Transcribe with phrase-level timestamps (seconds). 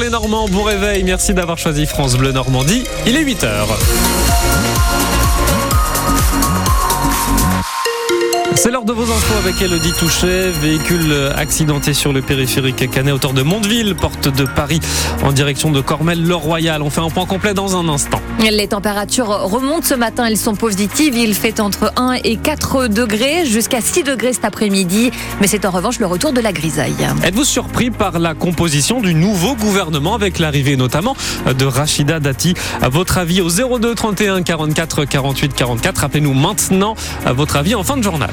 [0.00, 2.84] les Normands, bon réveil, merci d'avoir choisi France Bleu Normandie.
[3.06, 5.09] Il est 8h.
[8.56, 10.50] C'est l'heure de vos infos avec Elodie Touchet.
[10.50, 14.80] Véhicule accidenté sur le périphérique Canet, hauteur de Mondeville, porte de Paris,
[15.22, 16.82] en direction de Cormel-le-Royal.
[16.82, 18.20] On fait un point complet dans un instant.
[18.40, 21.16] Les températures remontent ce matin, elles sont positives.
[21.16, 25.10] Il fait entre 1 et 4 degrés, jusqu'à 6 degrés cet après-midi.
[25.40, 27.08] Mais c'est en revanche le retour de la grisaille.
[27.24, 32.54] Êtes-vous surpris par la composition du nouveau gouvernement avec l'arrivée notamment de Rachida Dati?
[32.82, 35.98] À votre avis au 02 31 44 48 44.
[35.98, 36.94] Rappelez-nous maintenant
[37.24, 38.30] à votre avis en fin de journal.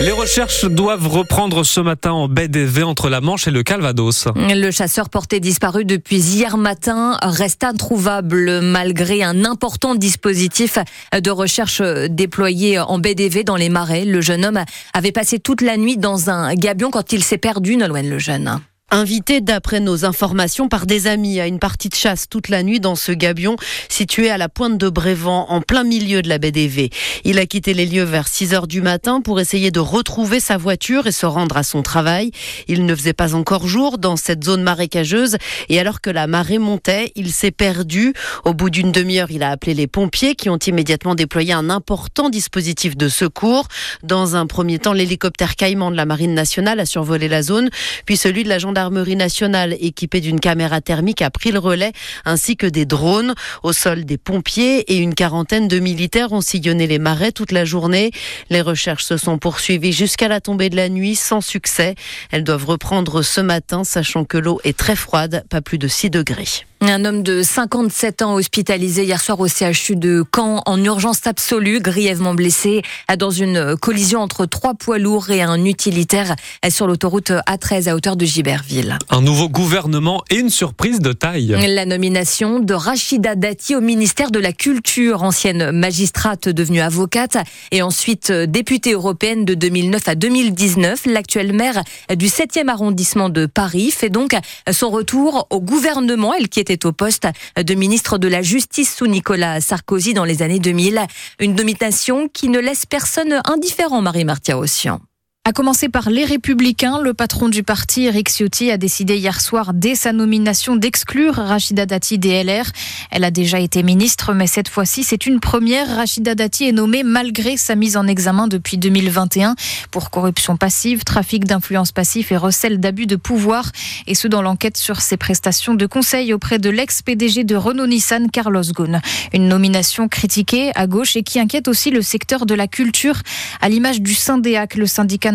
[0.00, 4.28] Les recherches doivent reprendre ce matin en baie des entre la Manche et le Calvados.
[4.34, 10.78] Le chasseur porté disparu depuis hier matin reste introuvable malgré un important dispositif
[11.12, 14.06] de recherche déployé en baie des dans les marais.
[14.06, 14.64] Le jeune homme
[14.94, 18.58] avait passé toute la nuit dans un gabion quand il s'est perdu, Nolwenn le jeune.
[18.92, 22.80] Invité d'après nos informations par des amis à une partie de chasse toute la nuit
[22.80, 23.54] dans ce gabion
[23.88, 26.90] situé à la pointe de Brévent en plein milieu de la d'Évé.
[27.22, 30.56] Il a quitté les lieux vers 6 heures du matin pour essayer de retrouver sa
[30.56, 32.32] voiture et se rendre à son travail.
[32.66, 35.36] Il ne faisait pas encore jour dans cette zone marécageuse
[35.68, 38.12] et alors que la marée montait, il s'est perdu.
[38.44, 42.28] Au bout d'une demi-heure, il a appelé les pompiers qui ont immédiatement déployé un important
[42.28, 43.68] dispositif de secours.
[44.02, 47.70] Dans un premier temps, l'hélicoptère Caïman de la Marine nationale a survolé la zone,
[48.04, 51.92] puis celui de la gendarmerie gendarmerie nationale équipée d'une caméra thermique a pris le relais,
[52.24, 53.34] ainsi que des drones.
[53.62, 57.66] Au sol, des pompiers et une quarantaine de militaires ont sillonné les marais toute la
[57.66, 58.10] journée.
[58.48, 61.94] Les recherches se sont poursuivies jusqu'à la tombée de la nuit sans succès.
[62.30, 66.08] Elles doivent reprendre ce matin, sachant que l'eau est très froide, pas plus de 6
[66.08, 66.69] degrés.
[66.82, 71.78] Un homme de 57 ans hospitalisé hier soir au CHU de Caen en urgence absolue,
[71.78, 72.80] grièvement blessé
[73.18, 76.34] dans une collision entre trois poids lourds et un utilitaire
[76.70, 78.98] sur l'autoroute A13 à hauteur de Giberville.
[79.10, 81.54] Un nouveau gouvernement et une surprise de taille.
[81.68, 87.36] La nomination de Rachida Dati au ministère de la Culture, ancienne magistrate devenue avocate
[87.72, 91.04] et ensuite députée européenne de 2009 à 2019.
[91.04, 91.82] L'actuelle maire
[92.16, 94.34] du 7e arrondissement de Paris fait donc
[94.72, 97.26] son retour au gouvernement, elle qui était au poste
[97.56, 101.00] de ministre de la Justice sous Nicolas Sarkozy dans les années 2000.
[101.40, 105.00] Une nomination qui ne laisse personne indifférent, Marie-Martia Ossian.
[105.46, 109.72] A commencer par les Républicains, le patron du parti, Eric Ciotti, a décidé hier soir,
[109.72, 112.66] dès sa nomination, d'exclure Rachida Dati des LR.
[113.10, 115.96] Elle a déjà été ministre, mais cette fois-ci, c'est une première.
[115.96, 119.54] Rachida Dati est nommée malgré sa mise en examen depuis 2021
[119.90, 123.72] pour corruption passive, trafic d'influence passif et recel d'abus de pouvoir.
[124.06, 128.62] Et ce, dans l'enquête sur ses prestations de conseil auprès de l'ex-PDG de Renault-Nissan, Carlos
[128.74, 129.00] Ghosn.
[129.32, 133.22] Une nomination critiquée à gauche et qui inquiète aussi le secteur de la culture,
[133.62, 135.30] à l'image du Syndéac, le syndicat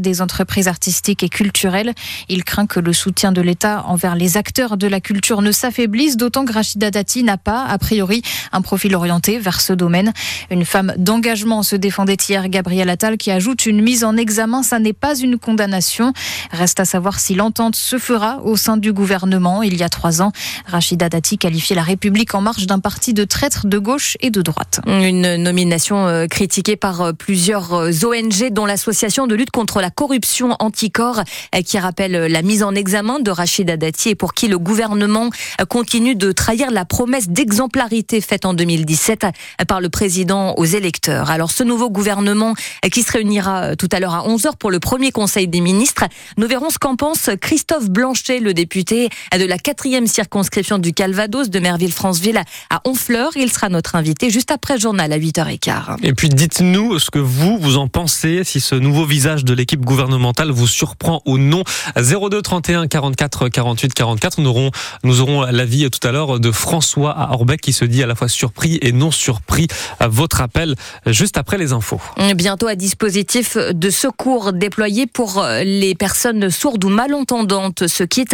[0.00, 1.92] des entreprises artistiques et culturelles.
[2.28, 6.16] Il craint que le soutien de l'État envers les acteurs de la culture ne s'affaiblisse,
[6.16, 10.12] d'autant que Rachida Dati n'a pas, a priori, un profil orienté vers ce domaine.
[10.50, 14.78] Une femme d'engagement se défendait hier Gabriel Attal qui ajoute une mise en examen, ça
[14.78, 16.12] n'est pas une condamnation.
[16.50, 19.62] Reste à savoir si l'entente se fera au sein du gouvernement.
[19.62, 20.32] Il y a trois ans,
[20.66, 24.42] Rachida Dati qualifiait la République en marche d'un parti de traître de gauche et de
[24.42, 24.80] droite.
[24.86, 29.90] Une nomination euh, critiquée par euh, plusieurs euh, ONG dont l'association de lutte contre la
[29.90, 31.22] corruption anticorps
[31.54, 35.30] euh, qui rappelle la mise en examen de Rachida Dati et pour qui le gouvernement
[35.60, 40.64] euh, continue de trahir la promesse d'exemplarité faite en 2017 euh, par le président aux
[40.64, 41.30] électeurs.
[41.30, 42.54] Alors ce nouveau gouvernement
[42.92, 46.04] qui se réunira tout à l'heure à 11h pour le premier conseil des ministres,
[46.36, 51.48] nous verrons ce qu'en pense Christophe Blanchet, le député de la quatrième circonscription du Calvados
[51.48, 53.30] de Merville-Franceville à Honfleur.
[53.36, 55.98] Il sera notre invité juste après journal à 8h15.
[56.02, 59.80] Et puis dites-nous ce que vous, vous en pensez, si ce nouveau visage de l'équipe
[59.80, 61.62] gouvernementale vous surprend ou non?
[61.96, 64.40] 02 31 44 48 44.
[64.40, 64.70] Nous aurons,
[65.04, 68.14] nous aurons l'avis tout à l'heure de François à Orbec qui se dit à la
[68.14, 69.68] fois surpris et non surpris
[70.00, 72.00] à votre appel juste après les infos.
[72.34, 77.86] Bientôt un dispositif de secours déployé pour les personnes sourdes ou malentendantes.
[77.86, 78.24] Ce kit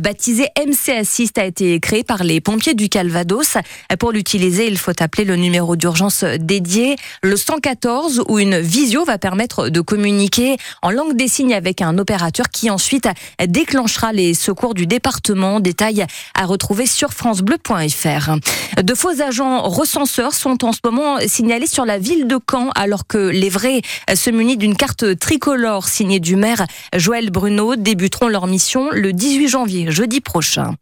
[0.00, 3.56] baptisé MC Assist a été créé par les pompiers du Calvados.
[4.00, 9.16] Pour l'utiliser, il faut appeler le numéro d'urgence dédié, le 114, où une visio va
[9.16, 10.39] permettre de communiquer
[10.82, 13.08] en langue des signes avec un opérateur qui ensuite
[13.46, 15.60] déclenchera les secours du département.
[15.60, 18.82] Détails à retrouver sur francebleu.fr.
[18.82, 23.06] De faux agents recenseurs sont en ce moment signalés sur la ville de Caen alors
[23.06, 23.82] que les vrais
[24.14, 26.66] se munissent d'une carte tricolore signée du maire
[26.96, 30.74] Joël Bruno débuteront leur mission le 18 janvier, jeudi prochain.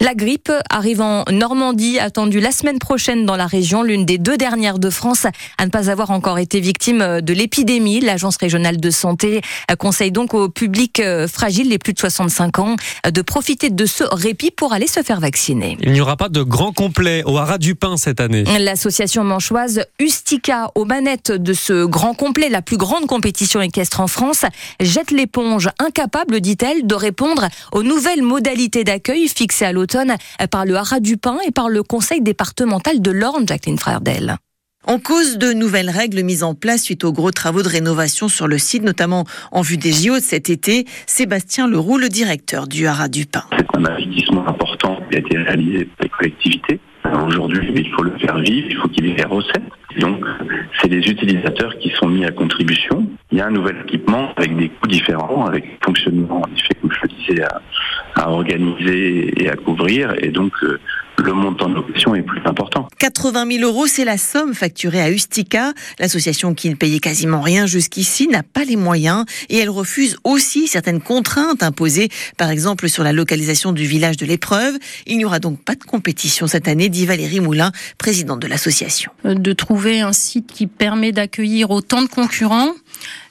[0.00, 4.36] La grippe arrive en Normandie, attendue la semaine prochaine dans la région, l'une des deux
[4.36, 5.26] dernières de France
[5.56, 8.00] à ne pas avoir encore été victime de l'épidémie.
[8.00, 9.05] L'Agence régionale de santé
[9.78, 12.76] conseille donc au public fragile, les plus de 65 ans,
[13.08, 15.76] de profiter de ce répit pour aller se faire vacciner.
[15.80, 18.44] Il n'y aura pas de grand complet au Haras du Pin cette année.
[18.58, 24.06] L'association manchoise Ustica, aux manettes de ce grand complet, la plus grande compétition équestre en
[24.06, 24.44] France,
[24.80, 30.16] jette l'éponge, incapable, dit-elle, de répondre aux nouvelles modalités d'accueil fixées à l'automne
[30.50, 34.38] par le Haras du Pin et par le Conseil départemental de l'Orne, Jacqueline Frerdel.
[34.88, 38.46] En cause de nouvelles règles mises en place suite aux gros travaux de rénovation sur
[38.46, 42.86] le site, notamment en vue des JO de cet été, Sébastien Leroux, le directeur du
[42.86, 43.42] Haras du Pin.
[43.58, 46.80] C'est un investissement important qui a été réalisé par les collectivités.
[47.26, 49.62] Aujourd'hui, il faut le faire vivre, il faut qu'il y ait des recettes.
[49.98, 50.24] Donc,
[50.80, 53.08] c'est les utilisateurs qui sont mis à contribution.
[53.32, 56.92] Il y a un nouvel équipement avec des coûts différents, avec fonctionnement, en effet, comme
[56.92, 57.60] je le disais, à,
[58.14, 60.14] à organiser et à couvrir.
[60.22, 60.78] Et donc, euh,
[61.18, 62.88] le montant de location est plus important.
[62.98, 65.72] 80 000 euros, c'est la somme facturée à Ustica.
[65.98, 70.68] L'association qui ne payait quasiment rien jusqu'ici n'a pas les moyens et elle refuse aussi
[70.68, 74.76] certaines contraintes imposées, par exemple sur la localisation du village de l'épreuve.
[75.06, 79.10] Il n'y aura donc pas de compétition cette année, dit Valérie Moulin, présidente de l'association.
[79.24, 82.72] De trouver un site qui permet d'accueillir autant de concurrents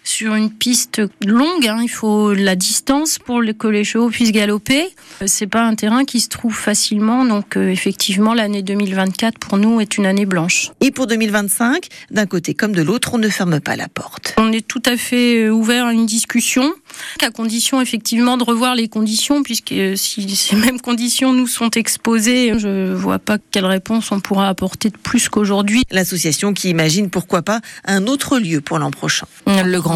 [0.06, 1.68] sur une piste longue.
[1.68, 4.88] Hein, il faut la distance pour que les chevaux puissent galoper.
[5.26, 9.82] C'est pas un terrain qui se trouve facilement, donc euh, effectivement l'année 2024 pour nous
[9.82, 10.72] est une année blanche.
[10.82, 14.36] Et pour 2025, d'un côté comme de l'autre, on ne ferme pas la porte.
[14.38, 16.74] On est tout à fait euh, ouvert à une discussion,
[17.22, 21.72] à condition effectivement de revoir les conditions, puisque euh, si ces mêmes conditions nous sont
[21.72, 25.84] exposées, je vois pas quelle réponse on pourra apporter de plus qu'aujourd'hui.
[25.92, 29.28] L'association qui imagine pourquoi pas un autre lieu pour l'an prochain.
[29.48, 29.95] Le grand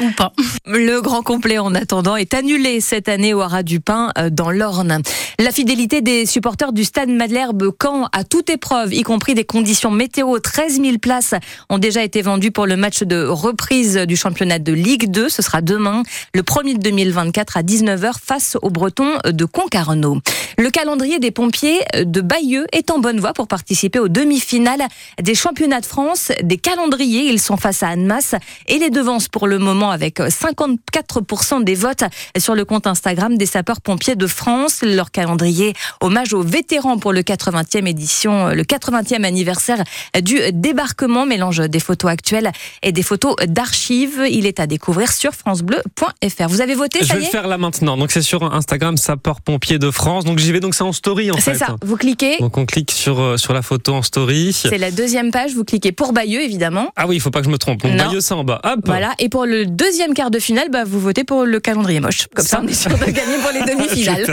[0.00, 0.32] ou pas.
[0.66, 5.02] Le grand complet en attendant est annulé cette année au Haras du Pin dans l'Orne.
[5.38, 9.90] La fidélité des supporters du stade Madlerbe Caen à toute épreuve, y compris des conditions
[9.90, 11.34] météo, 13 000 places
[11.68, 15.28] ont déjà été vendues pour le match de reprise du championnat de Ligue 2.
[15.28, 16.02] Ce sera demain,
[16.34, 20.20] le 1er de 2024 à 19h face aux Bretons de Concarneau.
[20.58, 24.82] Le calendrier des pompiers de Bayeux est en bonne voie pour participer aux demi-finales
[25.22, 27.28] des championnats de France des calendriers.
[27.28, 28.34] Ils sont face à Annemasse
[28.68, 28.90] et les
[29.28, 32.04] pour le moment avec 54% des votes
[32.38, 34.80] sur le compte Instagram des sapeurs-pompiers de France.
[34.82, 39.82] Leur calendrier hommage aux vétérans pour le 80e édition, le 80e anniversaire
[40.22, 42.52] du débarquement, mélange des photos actuelles
[42.82, 44.22] et des photos d'archives.
[44.30, 46.48] Il est à découvrir sur francebleu.fr.
[46.48, 47.96] Vous avez voté, ça Je vais le faire là maintenant.
[47.96, 50.24] Donc c'est sur Instagram sapeurs-pompiers de France.
[50.24, 51.52] Donc j'y vais, donc c'est en story en fait.
[51.52, 52.38] C'est ça, vous cliquez.
[52.38, 54.52] Donc on clique sur, euh, sur la photo en story.
[54.52, 56.92] C'est la deuxième page, vous cliquez pour Bayeux évidemment.
[56.96, 57.82] Ah oui, il faut pas que je me trompe.
[57.82, 58.60] Donc Bayeux c'est en bas.
[58.64, 58.80] Hop.
[58.84, 62.26] Voilà, et pour le deuxième quart de finale, bah, vous votez pour le calendrier moche.
[62.34, 64.26] Comme ça, on est sûr de gagner pour les demi-finales.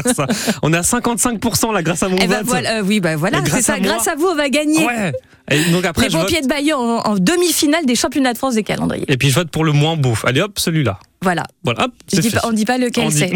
[0.61, 2.63] on est à 55% là grâce à mon eh ben vote.
[2.65, 3.79] Euh, oui, bah voilà, c'est ça.
[3.79, 4.85] grâce à vous, on va gagner.
[4.85, 5.13] Ouais.
[5.51, 9.05] Et donc après, les pompiers de Bayeux en, demi-finale des championnats de France des calendriers.
[9.09, 10.13] Et puis je vote pour le moins beau.
[10.23, 10.99] Allez hop, celui-là.
[11.21, 11.43] Voilà.
[11.63, 11.87] Voilà.
[12.43, 13.31] on ne dit pas lequel c'est.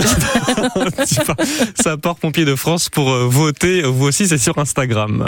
[1.82, 3.82] Ça part pompier de France pour euh, voter.
[3.82, 5.22] Vous aussi, c'est sur Instagram.